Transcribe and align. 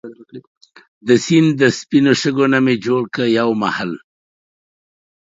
دا 1.07 1.15
سیند 1.25 1.51
دا 1.59 1.67
سپينو 1.79 2.13
شګو 2.21 2.45
نه 2.53 2.59
مي 2.65 2.75
جوړ 2.85 3.01
کړو 3.13 3.27
يو 3.39 3.49
محل 3.61 3.91